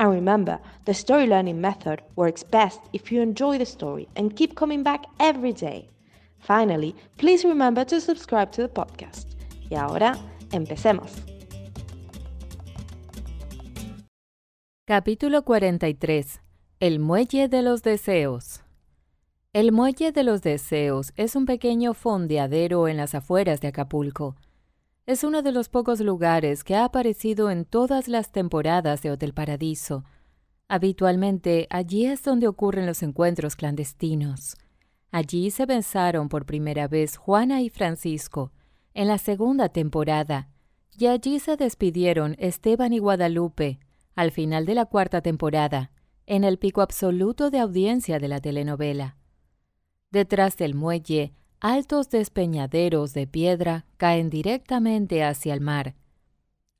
[0.00, 4.54] And remember, the story learning method works best if you enjoy the story and keep
[4.54, 5.90] coming back every day.
[6.38, 9.26] Finally, please remember to subscribe to the podcast.
[9.68, 10.16] Y ahora,
[10.52, 11.12] empecemos.
[14.86, 16.40] Capítulo 43.
[16.80, 18.62] El Muelle de los Deseos.
[19.52, 24.34] El Muelle de los Deseos es un pequeño fondeadero en las afueras de Acapulco.
[25.10, 29.34] Es uno de los pocos lugares que ha aparecido en todas las temporadas de Hotel
[29.34, 30.04] Paradiso.
[30.68, 34.56] Habitualmente allí es donde ocurren los encuentros clandestinos.
[35.10, 38.52] Allí se besaron por primera vez Juana y Francisco
[38.94, 40.48] en la segunda temporada,
[40.96, 43.80] y allí se despidieron Esteban y Guadalupe
[44.14, 45.90] al final de la cuarta temporada,
[46.26, 49.16] en el pico absoluto de audiencia de la telenovela.
[50.12, 55.94] Detrás del muelle altos despeñaderos de piedra caen directamente hacia el mar.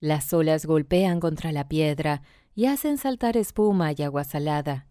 [0.01, 2.23] Las olas golpean contra la piedra
[2.55, 4.87] y hacen saltar espuma y agua salada.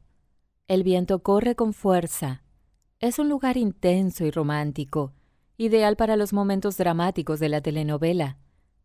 [0.68, 2.44] El viento corre con fuerza.
[3.00, 5.14] Es un lugar intenso y romántico,
[5.58, 8.38] ideal para los momentos dramáticos de la telenovela.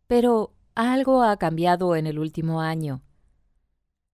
[0.06, 3.02] Pero algo ha cambiado en el último año.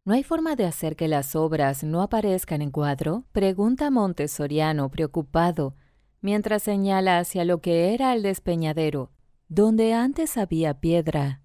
[0.04, 3.24] ¿No hay forma de hacer que las obras no aparezcan en cuadro?
[3.32, 5.76] Pregunta Montessoriano, preocupado,
[6.20, 9.10] mientras señala hacia lo que era el despeñadero,
[9.48, 11.42] donde antes había piedra.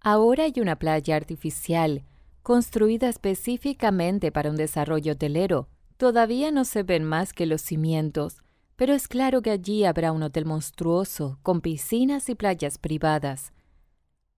[0.00, 2.04] Ahora hay una playa artificial,
[2.42, 5.68] construida específicamente para un desarrollo hotelero.
[5.96, 8.38] Todavía no se ven más que los cimientos,
[8.76, 13.52] pero es claro que allí habrá un hotel monstruoso, con piscinas y playas privadas.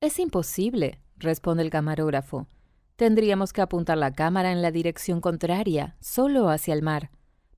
[0.00, 2.49] Es imposible, responde el camarógrafo.
[2.97, 7.10] Tendríamos que apuntar la cámara en la dirección contraria, solo hacia el mar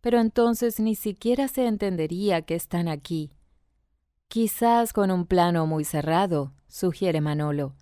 [0.05, 3.33] pero entonces ni siquiera se entendería que están aquí.
[4.29, 7.75] Quizás con un plano muy cerrado, sugiere Manolo.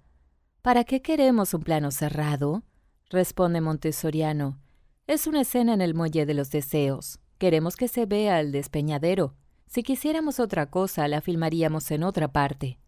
[0.62, 2.62] ¿Para qué queremos un plano cerrado?
[3.10, 4.60] responde Montessoriano.
[5.08, 7.18] Es una escena en el muelle de los deseos.
[7.38, 9.34] Queremos que se vea el despeñadero.
[9.66, 12.78] Si quisiéramos otra cosa, la filmaríamos en otra parte.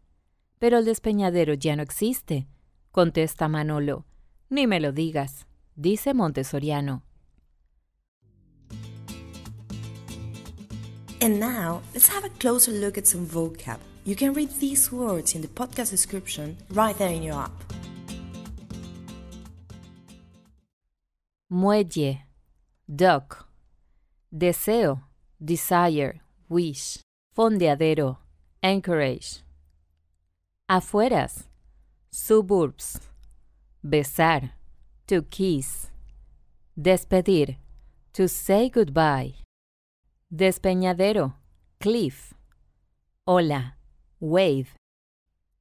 [0.61, 2.47] Pero el despeñadero ya no existe,
[2.93, 4.06] contesta Manolo.
[4.49, 7.03] Ni me lo digas, dice Montessoriano.
[11.24, 13.78] And now, let's have a closer look at some vocab.
[14.04, 17.64] You can read these words in the podcast description right there in your app.
[21.50, 22.18] Muelle,
[22.94, 23.48] dock.
[24.30, 25.00] Deseo,
[25.42, 26.20] desire,
[26.50, 26.98] wish.
[27.34, 28.18] Fondeadero,
[28.62, 29.38] encourage.
[30.70, 31.44] Afueras,
[32.10, 33.00] suburbs.
[33.82, 34.50] Besar,
[35.06, 35.88] to kiss.
[36.78, 37.56] Despedir,
[38.12, 39.44] to say goodbye.
[40.34, 41.37] Despeñadero,
[41.78, 42.34] cliff.
[43.25, 43.77] Ola,
[44.19, 44.75] wave.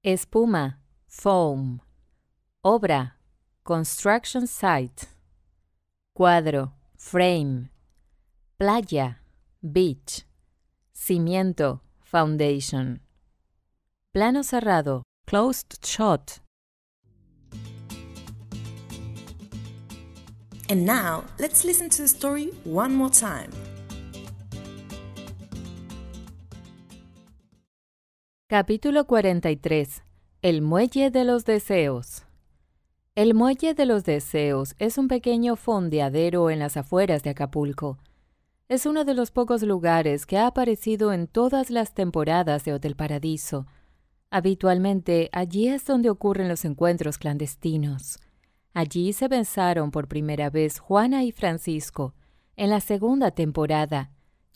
[0.03, 1.79] Espuma, foam.
[2.65, 3.11] Obra,
[3.63, 5.09] construction site.
[6.17, 7.69] Cuadro, frame.
[8.57, 9.19] Playa,
[9.61, 10.23] beach.
[10.91, 12.99] Cimiento, foundation.
[14.11, 16.39] Plano cerrado, closed shot.
[20.67, 23.51] And now, let's listen to the story one more time.
[28.55, 30.03] Capítulo 43.
[30.43, 32.27] El Muelle de los Deseos.
[33.15, 37.97] El Muelle de los Deseos es un pequeño fondeadero en las afueras de Acapulco.
[38.69, 42.95] Es uno de los pocos lugares que ha aparecido en todas las temporadas de Hotel
[42.95, 43.65] Paradiso.
[44.29, 48.19] Habitualmente allí es donde ocurren los encuentros clandestinos.
[48.75, 52.13] Allí se besaron por primera vez Juana y Francisco
[52.55, 54.11] en la segunda temporada,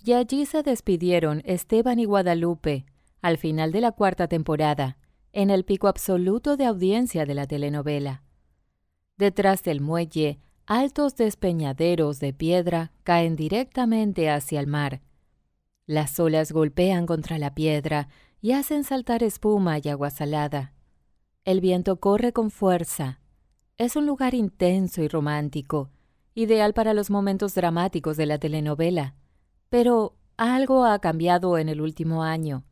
[0.05, 2.85] y allí se despidieron Esteban y Guadalupe
[3.21, 4.97] al final de la cuarta temporada,
[5.33, 8.23] en el pico absoluto de audiencia de la telenovela.
[9.17, 15.01] Detrás del muelle, altos despeñaderos de piedra caen directamente hacia el mar.
[15.85, 18.09] Las olas golpean contra la piedra
[18.41, 20.73] y hacen saltar espuma y agua salada.
[21.45, 23.21] El viento corre con fuerza.
[23.77, 25.89] Es un lugar intenso y romántico,
[26.35, 29.15] ideal para los momentos dramáticos de la telenovela.
[29.69, 32.66] Pero algo ha cambiado en el último año.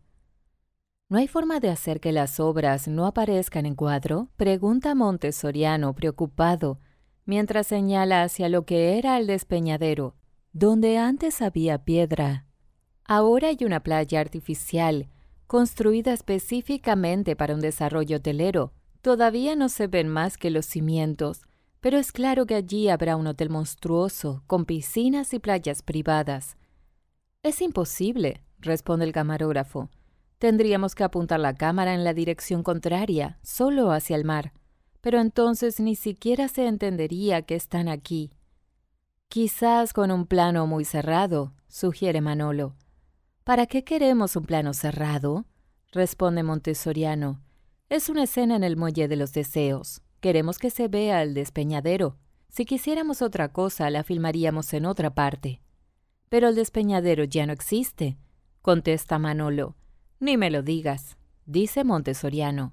[1.08, 4.30] ¿No hay forma de hacer que las obras no aparezcan en cuadro?
[4.38, 6.80] Pregunta Montessoriano, preocupado,
[7.26, 10.16] mientras señala hacia lo que era el despeñadero,
[10.52, 12.48] donde antes había piedra.
[13.04, 15.10] Ahora hay una playa artificial,
[15.46, 18.74] construida específicamente para un desarrollo hotelero.
[19.02, 21.44] Todavía no se ven más que los cimientos,
[21.82, 26.58] pero es claro que allí habrá un hotel monstruoso, con piscinas y playas privadas.
[27.44, 29.92] Es imposible, responde el camarógrafo.
[30.38, 34.54] Tendríamos que apuntar la cámara en la dirección contraria, solo hacia el mar.
[35.02, 38.32] Pero entonces ni siquiera se entendería que están aquí.
[39.30, 42.76] Quizás con un plano muy cerrado, sugiere Manolo.
[43.44, 45.46] ¿Para qué queremos un plano cerrado?
[45.92, 47.42] responde Montessoriano.
[47.90, 50.02] Es una escena en el muelle de los deseos.
[50.20, 52.18] Queremos que se vea el despeñadero.
[52.50, 55.62] Si quisiéramos otra cosa, la filmaríamos en otra parte.
[56.30, 58.18] Pero el despeñadero ya no existe,
[58.62, 59.76] contesta Manolo.
[60.20, 62.72] Ni me lo digas, dice Montessoriano.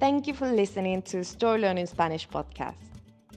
[0.00, 2.78] Thank you for listening to Story Learning Spanish podcast.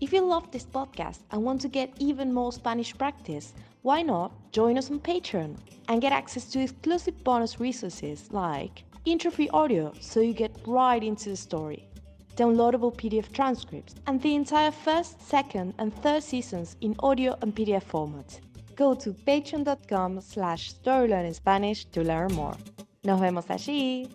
[0.02, 3.54] If you love this podcast and want to get even more Spanish practice,
[3.84, 5.56] why not join us on Patreon
[5.88, 11.30] and get access to exclusive bonus resources like intro-free audio so you get right into
[11.30, 11.88] the story,
[12.38, 17.84] downloadable PDF transcripts, and the entire first, second, and third seasons in audio and PDF
[17.84, 18.40] format.
[18.76, 22.56] Go to patreon.com slash storylearningspanish to learn more.
[23.04, 24.10] Nos vemos allí.